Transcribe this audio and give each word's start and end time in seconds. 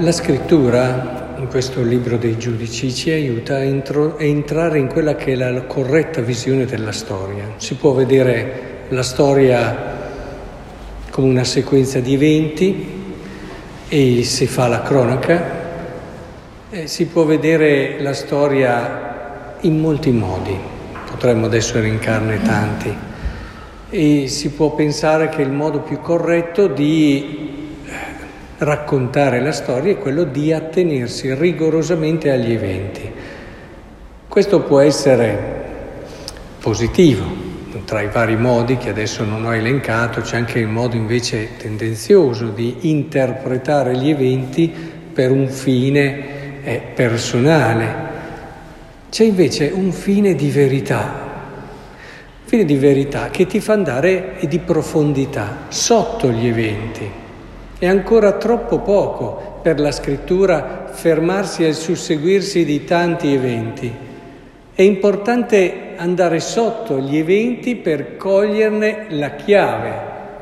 La 0.00 0.12
scrittura 0.12 1.34
in 1.38 1.48
questo 1.48 1.82
libro 1.82 2.18
dei 2.18 2.38
giudici 2.38 2.94
ci 2.94 3.10
aiuta 3.10 3.56
a, 3.56 3.64
intro- 3.64 4.14
a, 4.16 4.22
entrare 4.22 4.78
in 4.78 4.86
quella 4.86 5.16
che 5.16 5.32
è 5.32 5.34
la 5.34 5.62
corretta 5.62 6.20
visione 6.20 6.66
della 6.66 6.92
storia. 6.92 7.54
Si 7.56 7.74
può 7.74 7.90
vedere 7.94 8.84
la 8.90 9.02
storia 9.02 9.76
come 11.10 11.30
una 11.30 11.42
sequenza 11.42 11.98
di 11.98 12.14
eventi 12.14 12.86
e 13.88 14.22
si 14.22 14.46
fa 14.46 14.68
la 14.68 14.82
cronaca, 14.82 15.42
si 16.84 17.06
può 17.06 17.24
vedere 17.24 18.00
la 18.00 18.12
storia 18.12 19.56
in 19.62 19.80
molti 19.80 20.12
modi, 20.12 20.56
potremmo 21.10 21.46
adesso 21.46 21.76
elencarne 21.76 22.40
tanti, 22.42 22.96
e 23.90 24.28
si 24.28 24.50
può 24.50 24.76
pensare 24.76 25.28
che 25.28 25.42
il 25.42 25.50
modo 25.50 25.80
più 25.80 26.00
corretto 26.00 26.68
di 26.68 27.47
raccontare 28.58 29.40
la 29.40 29.52
storia 29.52 29.92
è 29.92 29.98
quello 29.98 30.24
di 30.24 30.52
attenersi 30.52 31.32
rigorosamente 31.34 32.30
agli 32.30 32.52
eventi. 32.52 33.10
Questo 34.26 34.62
può 34.62 34.80
essere 34.80 35.56
positivo, 36.60 37.24
tra 37.84 38.02
i 38.02 38.08
vari 38.08 38.36
modi 38.36 38.76
che 38.76 38.90
adesso 38.90 39.24
non 39.24 39.44
ho 39.44 39.54
elencato, 39.54 40.20
c'è 40.20 40.36
anche 40.36 40.58
il 40.58 40.66
modo 40.66 40.96
invece 40.96 41.56
tendenzioso 41.56 42.48
di 42.48 42.90
interpretare 42.90 43.96
gli 43.96 44.10
eventi 44.10 44.72
per 45.12 45.30
un 45.30 45.48
fine 45.48 46.62
eh, 46.62 46.82
personale. 46.94 48.06
C'è 49.08 49.24
invece 49.24 49.70
un 49.72 49.92
fine 49.92 50.34
di 50.34 50.50
verità, 50.50 51.26
fine 52.44 52.64
di 52.64 52.76
verità 52.76 53.30
che 53.30 53.46
ti 53.46 53.60
fa 53.60 53.72
andare 53.72 54.36
di 54.46 54.58
profondità 54.58 55.66
sotto 55.68 56.30
gli 56.30 56.46
eventi. 56.46 57.26
È 57.80 57.86
ancora 57.86 58.32
troppo 58.32 58.80
poco 58.80 59.60
per 59.62 59.78
la 59.78 59.92
scrittura 59.92 60.86
fermarsi 60.90 61.62
al 61.62 61.74
susseguirsi 61.74 62.64
di 62.64 62.82
tanti 62.82 63.32
eventi. 63.32 63.94
È 64.74 64.82
importante 64.82 65.94
andare 65.96 66.40
sotto 66.40 66.98
gli 66.98 67.16
eventi 67.16 67.76
per 67.76 68.16
coglierne 68.16 69.06
la 69.10 69.30
chiave, 69.36 69.92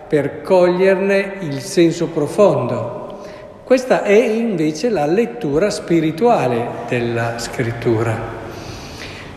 per 0.09 0.41
coglierne 0.41 1.35
il 1.41 1.61
senso 1.61 2.07
profondo. 2.07 3.19
Questa 3.65 4.03
è 4.03 4.15
invece 4.15 4.89
la 4.89 5.05
lettura 5.05 5.69
spirituale 5.69 6.69
della 6.89 7.39
scrittura 7.39 8.19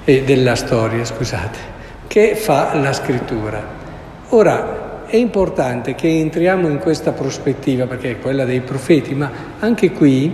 e 0.05 0.23
della 0.23 0.55
storia, 0.55 1.03
scusate, 1.03 1.59
che 2.07 2.35
fa 2.35 2.75
la 2.75 2.93
scrittura. 2.93 3.61
Ora, 4.29 4.88
è 5.09 5.15
importante 5.15 5.95
che 5.95 6.07
entriamo 6.07 6.67
in 6.67 6.77
questa 6.77 7.11
prospettiva, 7.11 7.87
perché 7.87 8.11
è 8.11 8.19
quella 8.19 8.45
dei 8.45 8.61
profeti, 8.61 9.15
ma 9.15 9.31
anche 9.59 9.91
qui 9.91 10.31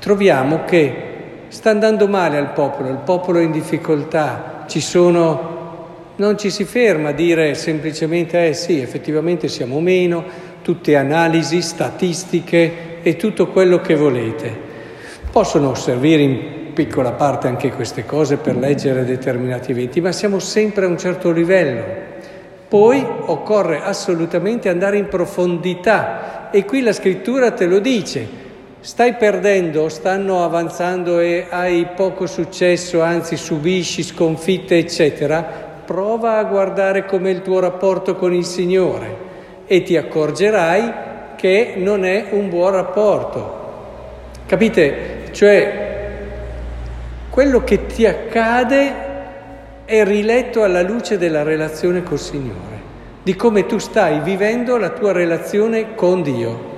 troviamo 0.00 0.64
che 0.64 0.94
sta 1.48 1.70
andando 1.70 2.08
male 2.08 2.36
al 2.36 2.52
popolo, 2.52 2.88
il 2.88 3.00
popolo 3.04 3.38
è 3.38 3.42
in 3.42 3.52
difficoltà, 3.52 4.64
ci 4.68 4.80
sono... 4.80 5.52
Non 6.16 6.38
ci 6.38 6.48
si 6.48 6.64
ferma 6.64 7.08
a 7.08 7.12
dire 7.12 7.54
semplicemente, 7.54 8.46
eh 8.46 8.54
sì, 8.54 8.80
effettivamente 8.80 9.48
siamo 9.48 9.80
meno, 9.80 10.24
tutte 10.62 10.94
analisi, 10.94 11.60
statistiche 11.60 13.00
e 13.02 13.16
tutto 13.16 13.48
quello 13.48 13.80
che 13.80 13.96
volete. 13.96 14.56
Possono 15.32 15.74
servire 15.74 16.22
in 16.22 16.72
piccola 16.72 17.10
parte 17.10 17.48
anche 17.48 17.72
queste 17.72 18.06
cose 18.06 18.36
per 18.36 18.56
leggere 18.56 19.04
determinati 19.04 19.72
eventi, 19.72 20.00
ma 20.00 20.12
siamo 20.12 20.38
sempre 20.38 20.84
a 20.84 20.88
un 20.88 20.98
certo 20.98 21.32
livello. 21.32 22.13
Poi 22.68 23.06
occorre 23.26 23.82
assolutamente 23.82 24.68
andare 24.68 24.96
in 24.96 25.08
profondità 25.08 26.50
e 26.50 26.64
qui 26.64 26.82
la 26.82 26.92
scrittura 26.92 27.52
te 27.52 27.66
lo 27.66 27.78
dice. 27.78 28.42
Stai 28.80 29.14
perdendo, 29.14 29.88
stanno 29.88 30.44
avanzando 30.44 31.18
e 31.18 31.46
hai 31.48 31.86
poco 31.94 32.26
successo, 32.26 33.02
anzi 33.02 33.36
subisci 33.36 34.02
sconfitte, 34.02 34.76
eccetera. 34.76 35.42
Prova 35.84 36.38
a 36.38 36.44
guardare 36.44 37.06
com'è 37.06 37.30
il 37.30 37.42
tuo 37.42 37.60
rapporto 37.60 38.14
con 38.14 38.32
il 38.32 38.44
Signore 38.44 39.16
e 39.66 39.82
ti 39.82 39.96
accorgerai 39.96 40.92
che 41.36 41.74
non 41.76 42.04
è 42.04 42.26
un 42.30 42.48
buon 42.48 42.72
rapporto. 42.72 43.62
Capite? 44.46 45.28
Cioè, 45.32 45.92
quello 47.30 47.64
che 47.64 47.86
ti 47.86 48.06
accade 48.06 49.03
è 49.84 50.02
riletto 50.04 50.62
alla 50.62 50.80
luce 50.80 51.18
della 51.18 51.42
relazione 51.42 52.02
col 52.02 52.18
Signore, 52.18 52.82
di 53.22 53.36
come 53.36 53.66
tu 53.66 53.78
stai 53.78 54.20
vivendo 54.20 54.78
la 54.78 54.90
tua 54.90 55.12
relazione 55.12 55.94
con 55.94 56.22
Dio. 56.22 56.72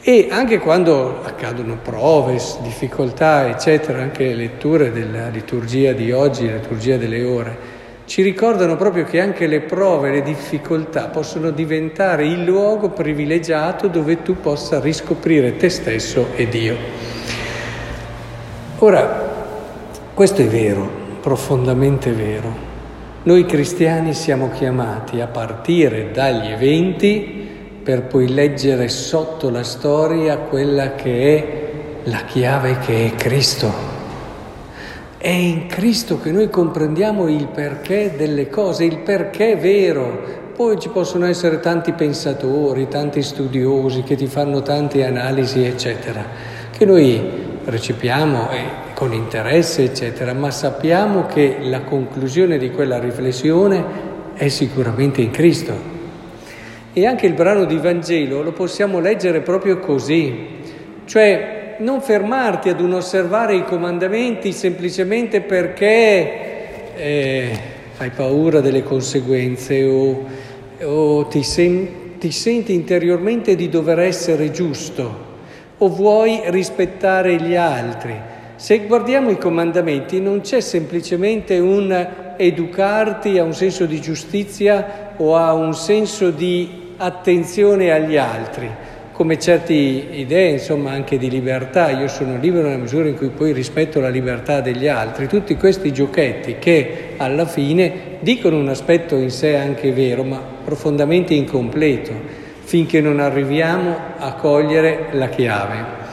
E 0.00 0.28
anche 0.30 0.58
quando 0.58 1.20
accadono 1.22 1.78
prove, 1.82 2.40
difficoltà, 2.62 3.48
eccetera, 3.48 4.00
anche 4.02 4.24
le 4.24 4.34
letture 4.34 4.92
della 4.92 5.28
liturgia 5.28 5.92
di 5.92 6.10
oggi, 6.12 6.46
la 6.46 6.56
liturgia 6.56 6.96
delle 6.96 7.22
ore, 7.24 7.74
ci 8.04 8.22
ricordano 8.22 8.76
proprio 8.76 9.04
che 9.04 9.20
anche 9.20 9.46
le 9.48 9.60
prove, 9.60 10.10
le 10.10 10.22
difficoltà 10.22 11.06
possono 11.06 11.50
diventare 11.50 12.24
il 12.24 12.44
luogo 12.44 12.90
privilegiato 12.90 13.88
dove 13.88 14.22
tu 14.22 14.40
possa 14.40 14.78
riscoprire 14.80 15.56
te 15.56 15.68
stesso 15.68 16.28
e 16.36 16.48
Dio. 16.48 16.76
Ora, 18.78 19.34
questo 20.14 20.42
è 20.42 20.46
vero, 20.46 21.05
profondamente 21.26 22.12
vero. 22.12 22.54
Noi 23.24 23.46
cristiani 23.46 24.14
siamo 24.14 24.48
chiamati 24.50 25.20
a 25.20 25.26
partire 25.26 26.12
dagli 26.12 26.52
eventi 26.52 27.48
per 27.82 28.04
poi 28.04 28.28
leggere 28.28 28.86
sotto 28.86 29.50
la 29.50 29.64
storia 29.64 30.36
quella 30.36 30.94
che 30.94 31.36
è 31.36 32.08
la 32.08 32.22
chiave 32.26 32.78
che 32.78 33.06
è 33.06 33.14
Cristo. 33.16 33.72
È 35.18 35.28
in 35.28 35.66
Cristo 35.66 36.20
che 36.20 36.30
noi 36.30 36.48
comprendiamo 36.48 37.26
il 37.26 37.48
perché 37.48 38.14
delle 38.16 38.48
cose, 38.48 38.84
il 38.84 38.98
perché 38.98 39.56
vero. 39.56 40.52
Poi 40.54 40.78
ci 40.78 40.90
possono 40.90 41.26
essere 41.26 41.58
tanti 41.58 41.90
pensatori, 41.90 42.86
tanti 42.86 43.22
studiosi 43.22 44.04
che 44.04 44.14
ti 44.14 44.28
fanno 44.28 44.62
tante 44.62 45.04
analisi, 45.04 45.64
eccetera, 45.64 46.24
che 46.70 46.84
noi 46.84 47.45
recepiamo 47.66 48.50
e 48.50 48.58
con 48.94 49.12
interesse, 49.12 49.84
eccetera, 49.84 50.32
ma 50.32 50.50
sappiamo 50.50 51.26
che 51.26 51.58
la 51.62 51.80
conclusione 51.80 52.58
di 52.58 52.70
quella 52.70 52.98
riflessione 52.98 53.84
è 54.34 54.48
sicuramente 54.48 55.20
in 55.20 55.30
Cristo. 55.30 55.94
E 56.92 57.06
anche 57.06 57.26
il 57.26 57.34
brano 57.34 57.64
di 57.64 57.76
Vangelo 57.76 58.42
lo 58.42 58.52
possiamo 58.52 59.00
leggere 59.00 59.40
proprio 59.40 59.78
così, 59.78 60.46
cioè 61.04 61.76
non 61.80 62.00
fermarti 62.00 62.68
ad 62.68 62.80
un 62.80 62.94
osservare 62.94 63.56
i 63.56 63.64
comandamenti 63.64 64.52
semplicemente 64.52 65.42
perché 65.42 66.94
eh, 66.94 67.60
hai 67.98 68.10
paura 68.10 68.60
delle 68.60 68.82
conseguenze 68.82 69.84
o, 69.84 70.24
o 70.82 71.26
ti, 71.26 71.42
sen- 71.42 72.16
ti 72.18 72.30
senti 72.30 72.72
interiormente 72.72 73.56
di 73.56 73.68
dover 73.68 73.98
essere 73.98 74.50
giusto 74.50 75.25
o 75.78 75.88
vuoi 75.88 76.42
rispettare 76.46 77.36
gli 77.36 77.54
altri 77.54 78.34
se 78.56 78.86
guardiamo 78.86 79.28
i 79.28 79.36
comandamenti 79.36 80.18
non 80.18 80.40
c'è 80.40 80.60
semplicemente 80.60 81.58
un 81.58 82.34
educarti 82.38 83.36
a 83.38 83.44
un 83.44 83.52
senso 83.52 83.84
di 83.84 84.00
giustizia 84.00 85.12
o 85.18 85.36
a 85.36 85.52
un 85.52 85.74
senso 85.74 86.30
di 86.30 86.94
attenzione 86.96 87.92
agli 87.92 88.16
altri, 88.16 88.66
come 89.12 89.38
certe 89.38 89.74
idee, 89.74 90.52
insomma, 90.52 90.92
anche 90.92 91.18
di 91.18 91.28
libertà. 91.28 91.90
Io 91.90 92.08
sono 92.08 92.38
libero 92.38 92.68
nella 92.68 92.80
misura 92.80 93.08
in 93.08 93.16
cui 93.16 93.28
poi 93.28 93.52
rispetto 93.52 94.00
la 94.00 94.08
libertà 94.08 94.62
degli 94.62 94.88
altri. 94.88 95.26
Tutti 95.28 95.54
questi 95.56 95.92
giochetti 95.92 96.56
che 96.58 97.14
alla 97.18 97.44
fine 97.44 98.16
dicono 98.20 98.56
un 98.56 98.68
aspetto 98.68 99.16
in 99.16 99.30
sé 99.30 99.54
anche 99.54 99.92
vero, 99.92 100.22
ma 100.24 100.40
profondamente 100.64 101.34
incompleto, 101.34 102.44
finché 102.66 103.00
non 103.00 103.20
arriviamo 103.20 103.96
a 104.18 104.32
cogliere 104.32 105.10
la 105.12 105.28
chiave. 105.28 106.04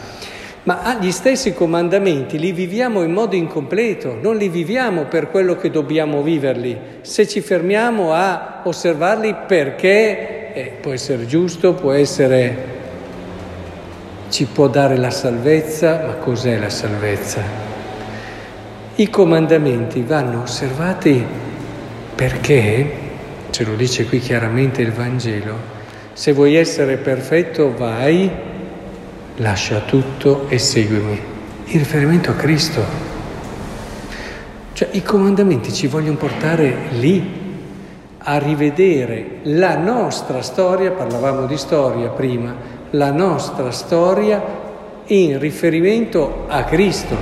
Ma 0.63 0.95
gli 0.99 1.11
stessi 1.11 1.51
comandamenti 1.51 2.37
li 2.37 2.51
viviamo 2.51 3.01
in 3.01 3.11
modo 3.11 3.35
incompleto, 3.35 4.19
non 4.21 4.37
li 4.37 4.49
viviamo 4.49 5.05
per 5.05 5.31
quello 5.31 5.57
che 5.57 5.71
dobbiamo 5.71 6.21
viverli. 6.21 6.79
Se 7.01 7.27
ci 7.27 7.41
fermiamo 7.41 8.13
a 8.13 8.61
osservarli 8.63 9.35
perché 9.47 10.53
eh, 10.53 10.71
può 10.79 10.91
essere 10.91 11.25
giusto, 11.25 11.73
può 11.73 11.91
essere, 11.91 12.55
ci 14.29 14.45
può 14.45 14.67
dare 14.67 14.95
la 14.95 15.09
salvezza, 15.11 16.03
ma 16.05 16.13
cos'è 16.13 16.59
la 16.59 16.69
salvezza? 16.69 17.41
I 18.95 19.09
comandamenti 19.09 20.03
vanno 20.03 20.43
osservati 20.43 21.25
perché, 22.13 22.91
ce 23.49 23.63
lo 23.63 23.73
dice 23.73 24.05
qui 24.05 24.19
chiaramente 24.19 24.83
il 24.83 24.91
Vangelo, 24.91 25.81
se 26.13 26.31
vuoi 26.31 26.55
essere 26.55 26.97
perfetto 26.97 27.73
vai 27.75 28.29
lascia 29.37 29.79
tutto 29.79 30.47
e 30.47 30.59
seguimi. 30.59 31.19
Il 31.65 31.79
riferimento 31.79 32.29
a 32.29 32.35
Cristo. 32.35 32.81
Cioè 34.73 34.89
i 34.91 35.03
comandamenti 35.03 35.73
ci 35.73 35.87
vogliono 35.87 36.17
portare 36.17 36.75
lì, 36.91 37.41
a 38.25 38.37
rivedere 38.37 39.39
la 39.43 39.75
nostra 39.75 40.41
storia, 40.41 40.91
parlavamo 40.91 41.45
di 41.45 41.57
storia 41.57 42.09
prima, 42.09 42.55
la 42.91 43.11
nostra 43.11 43.71
storia 43.71 44.41
in 45.07 45.39
riferimento 45.39 46.45
a 46.47 46.63
Cristo. 46.63 47.15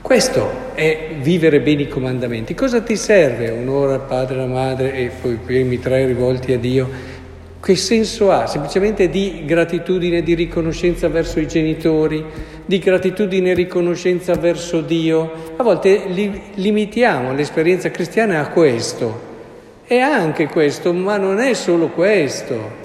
Questo 0.00 0.61
è 0.74 1.10
vivere 1.20 1.60
bene 1.60 1.82
i 1.82 1.88
comandamenti. 1.88 2.54
Cosa 2.54 2.80
ti 2.80 2.96
serve 2.96 3.50
un'ora 3.50 3.94
al 3.94 4.04
padre 4.04 4.36
e 4.36 4.38
alla 4.38 4.52
madre 4.52 4.94
e 4.94 5.10
poi 5.20 5.32
i 5.32 5.38
primi 5.44 5.78
tre 5.78 6.06
rivolti 6.06 6.52
a 6.52 6.58
Dio? 6.58 6.88
Che 7.60 7.76
senso 7.76 8.32
ha? 8.32 8.46
Semplicemente 8.46 9.08
di 9.08 9.42
gratitudine, 9.44 10.22
di 10.22 10.34
riconoscenza 10.34 11.08
verso 11.08 11.38
i 11.38 11.46
genitori, 11.46 12.24
di 12.66 12.78
gratitudine 12.78 13.50
e 13.50 13.54
riconoscenza 13.54 14.34
verso 14.34 14.80
Dio. 14.80 15.52
A 15.56 15.62
volte 15.62 16.06
li, 16.08 16.40
limitiamo 16.54 17.32
l'esperienza 17.32 17.90
cristiana 17.90 18.40
a 18.40 18.48
questo. 18.48 19.30
È 19.84 19.96
anche 19.96 20.48
questo, 20.48 20.92
ma 20.92 21.16
non 21.18 21.38
è 21.38 21.54
solo 21.54 21.88
questo. 21.88 22.80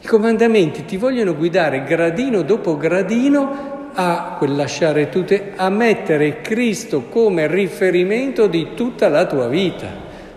I 0.00 0.06
comandamenti 0.06 0.84
ti 0.84 0.96
vogliono 0.96 1.34
guidare 1.34 1.82
gradino 1.82 2.42
dopo 2.42 2.76
gradino 2.76 3.75
a 3.98 4.36
quel 4.38 4.54
lasciare 4.54 5.08
tutto, 5.08 5.34
a 5.56 5.70
mettere 5.70 6.42
Cristo 6.42 7.04
come 7.08 7.46
riferimento 7.46 8.46
di 8.46 8.68
tutta 8.74 9.08
la 9.08 9.24
tua 9.24 9.48
vita, 9.48 9.88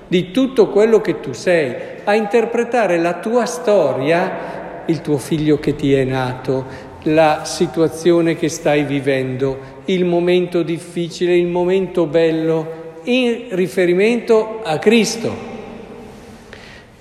di 0.07 0.31
tutto 0.31 0.69
quello 0.69 1.01
che 1.01 1.19
tu 1.19 1.33
sei, 1.33 1.75
a 2.05 2.15
interpretare 2.15 2.97
la 2.99 3.15
tua 3.15 3.45
storia, 3.45 4.83
il 4.85 5.01
tuo 5.01 5.17
figlio 5.17 5.59
che 5.59 5.75
ti 5.75 5.93
è 5.93 6.05
nato, 6.05 6.87
la 7.03 7.41
situazione 7.43 8.35
che 8.35 8.47
stai 8.47 8.83
vivendo, 8.83 9.77
il 9.85 10.05
momento 10.05 10.63
difficile, 10.63 11.35
il 11.35 11.47
momento 11.47 12.05
bello, 12.05 12.87
in 13.03 13.47
riferimento 13.49 14.61
a 14.63 14.79
Cristo. 14.79 15.47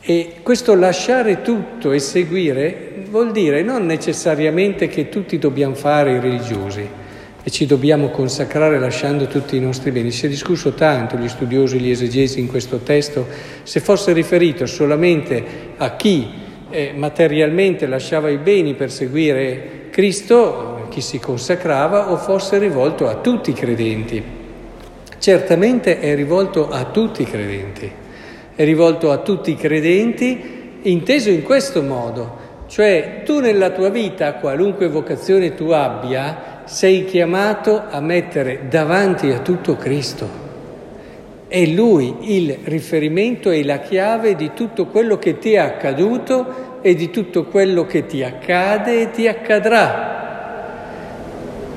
E 0.00 0.36
questo 0.42 0.74
lasciare 0.74 1.40
tutto 1.42 1.92
e 1.92 2.00
seguire 2.00 2.87
vuol 3.08 3.32
dire 3.32 3.62
non 3.62 3.86
necessariamente 3.86 4.88
che 4.88 5.08
tutti 5.08 5.38
dobbiamo 5.38 5.74
fare 5.74 6.12
i 6.12 6.20
religiosi 6.20 6.86
e 7.42 7.50
ci 7.50 7.66
dobbiamo 7.66 8.10
consacrare 8.10 8.78
lasciando 8.78 9.26
tutti 9.26 9.56
i 9.56 9.60
nostri 9.60 9.90
beni. 9.90 10.10
Si 10.10 10.26
è 10.26 10.28
discusso 10.28 10.72
tanto, 10.74 11.16
gli 11.16 11.28
studiosi, 11.28 11.78
gli 11.78 11.90
esegesi 11.90 12.40
in 12.40 12.48
questo 12.48 12.78
testo, 12.78 13.26
se 13.62 13.80
fosse 13.80 14.12
riferito 14.12 14.66
solamente 14.66 15.44
a 15.76 15.96
chi 15.96 16.28
eh, 16.70 16.92
materialmente 16.94 17.86
lasciava 17.86 18.28
i 18.28 18.38
beni 18.38 18.74
per 18.74 18.90
seguire 18.90 19.86
Cristo, 19.90 20.86
chi 20.90 21.00
si 21.00 21.18
consacrava, 21.18 22.10
o 22.10 22.16
fosse 22.16 22.58
rivolto 22.58 23.08
a 23.08 23.16
tutti 23.16 23.50
i 23.50 23.54
credenti. 23.54 24.22
Certamente 25.18 26.00
è 26.00 26.14
rivolto 26.14 26.68
a 26.68 26.84
tutti 26.84 27.22
i 27.22 27.26
credenti 27.26 28.06
è 28.58 28.64
rivolto 28.64 29.12
a 29.12 29.18
tutti 29.18 29.52
i 29.52 29.54
credenti, 29.54 30.80
inteso 30.82 31.30
in 31.30 31.44
questo 31.44 31.80
modo, 31.80 32.47
cioè 32.68 33.22
tu 33.24 33.40
nella 33.40 33.70
tua 33.70 33.88
vita, 33.88 34.34
qualunque 34.34 34.88
vocazione 34.88 35.54
tu 35.54 35.70
abbia, 35.70 36.60
sei 36.64 37.06
chiamato 37.06 37.84
a 37.88 37.98
mettere 38.00 38.66
davanti 38.68 39.30
a 39.30 39.38
tutto 39.38 39.76
Cristo. 39.76 40.46
È 41.48 41.64
Lui 41.64 42.36
il 42.36 42.58
riferimento 42.64 43.50
e 43.50 43.64
la 43.64 43.78
chiave 43.78 44.36
di 44.36 44.50
tutto 44.52 44.86
quello 44.86 45.18
che 45.18 45.38
ti 45.38 45.54
è 45.54 45.58
accaduto 45.58 46.80
e 46.82 46.94
di 46.94 47.08
tutto 47.08 47.46
quello 47.46 47.86
che 47.86 48.04
ti 48.04 48.22
accade 48.22 49.00
e 49.00 49.10
ti 49.12 49.26
accadrà. 49.26 50.16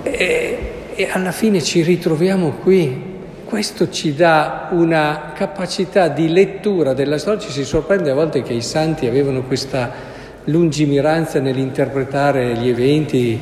E, 0.03 0.57
e 0.93 1.09
alla 1.09 1.31
fine 1.31 1.61
ci 1.61 1.81
ritroviamo 1.83 2.57
qui 2.61 3.09
questo 3.45 3.89
ci 3.89 4.15
dà 4.15 4.69
una 4.71 5.33
capacità 5.35 6.07
di 6.07 6.29
lettura 6.29 6.93
della 6.93 7.17
storia, 7.17 7.41
ci 7.41 7.51
si 7.51 7.65
sorprende 7.65 8.09
a 8.09 8.13
volte 8.13 8.43
che 8.43 8.53
i 8.53 8.61
santi 8.61 9.07
avevano 9.07 9.43
questa 9.43 10.10
lungimiranza 10.45 11.39
nell'interpretare 11.39 12.55
gli 12.55 12.69
eventi 12.69 13.39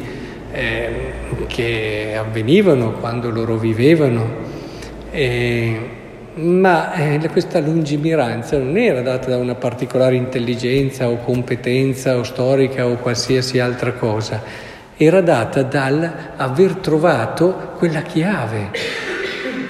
eh, 0.52 0.90
che 1.48 2.16
avvenivano 2.18 2.94
quando 2.94 3.30
loro 3.30 3.58
vivevano, 3.58 4.28
eh, 5.12 5.80
ma 6.36 6.94
eh, 6.94 7.30
questa 7.30 7.60
lungimiranza 7.60 8.58
non 8.58 8.78
era 8.78 9.02
data 9.02 9.30
da 9.30 9.38
una 9.38 9.56
particolare 9.56 10.16
intelligenza 10.16 11.10
o 11.10 11.18
competenza 11.18 12.18
o 12.18 12.24
storica 12.24 12.86
o 12.86 12.96
qualsiasi 12.96 13.60
altra 13.60 13.94
cosa, 13.94 14.42
era 14.98 15.22
data 15.22 15.64
dal 15.64 16.34
aver 16.36 16.76
trovato 16.76 17.74
quella 17.78 18.02
chiave. 18.02 18.72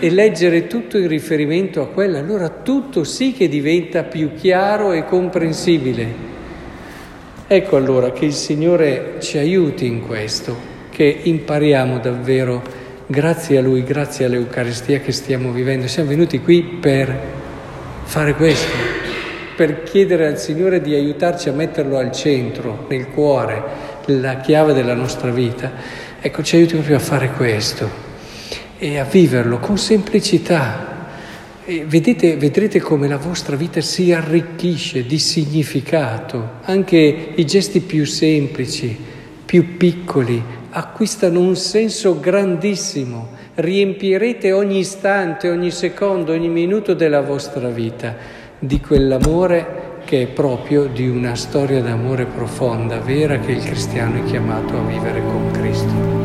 E 0.01 0.09
leggere 0.09 0.67
tutto 0.67 0.97
in 0.97 1.09
riferimento 1.09 1.81
a 1.81 1.87
quella, 1.87 2.19
allora 2.19 2.47
tutto 2.47 3.03
sì 3.03 3.33
che 3.33 3.49
diventa 3.49 4.03
più 4.03 4.33
chiaro 4.33 4.93
e 4.93 5.03
comprensibile. 5.03 6.28
Ecco 7.51 7.77
allora 7.77 8.11
che 8.11 8.25
il 8.25 8.33
Signore 8.33 9.15
ci 9.21 9.39
aiuti 9.39 9.87
in 9.87 10.05
questo, 10.05 10.55
che 10.91 11.21
impariamo 11.23 11.97
davvero, 11.97 12.61
grazie 13.07 13.57
a 13.57 13.61
Lui, 13.63 13.83
grazie 13.83 14.25
all'Eucaristia 14.25 14.99
che 14.99 15.11
stiamo 15.11 15.51
vivendo. 15.51 15.87
Siamo 15.87 16.09
venuti 16.09 16.41
qui 16.41 16.61
per 16.61 17.11
fare 18.03 18.35
questo, 18.35 18.71
per 19.55 19.81
chiedere 19.81 20.27
al 20.27 20.37
Signore 20.37 20.79
di 20.79 20.93
aiutarci 20.93 21.49
a 21.49 21.53
metterlo 21.53 21.97
al 21.97 22.11
centro, 22.11 22.85
nel 22.87 23.07
cuore, 23.07 23.63
la 24.05 24.41
chiave 24.41 24.73
della 24.73 24.93
nostra 24.93 25.31
vita. 25.31 25.71
Ecco, 26.21 26.43
ci 26.43 26.55
aiuti 26.55 26.75
proprio 26.75 26.97
a 26.97 26.99
fare 26.99 27.31
questo 27.31 27.89
e 28.77 28.99
a 28.99 29.05
viverlo 29.05 29.57
con 29.57 29.79
semplicità. 29.79 30.98
Vedete, 31.69 32.35
vedrete 32.35 32.79
come 32.79 33.07
la 33.07 33.17
vostra 33.17 33.55
vita 33.55 33.79
si 33.79 34.11
arricchisce 34.11 35.05
di 35.05 35.19
significato, 35.19 36.53
anche 36.63 37.33
i 37.35 37.45
gesti 37.45 37.81
più 37.81 38.07
semplici, 38.07 38.97
più 39.45 39.77
piccoli, 39.77 40.41
acquistano 40.71 41.39
un 41.39 41.55
senso 41.55 42.19
grandissimo, 42.19 43.29
riempirete 43.53 44.51
ogni 44.51 44.79
istante, 44.79 45.47
ogni 45.47 45.69
secondo, 45.69 46.31
ogni 46.31 46.49
minuto 46.49 46.95
della 46.95 47.21
vostra 47.21 47.69
vita 47.69 48.15
di 48.57 48.79
quell'amore 48.79 49.99
che 50.05 50.23
è 50.23 50.27
proprio 50.27 50.87
di 50.87 51.07
una 51.07 51.35
storia 51.35 51.83
d'amore 51.83 52.25
profonda, 52.25 52.97
vera, 52.97 53.37
che 53.37 53.51
il 53.51 53.63
cristiano 53.63 54.17
è 54.17 54.23
chiamato 54.23 54.75
a 54.75 54.81
vivere 54.81 55.21
con 55.21 55.51
Cristo. 55.51 56.18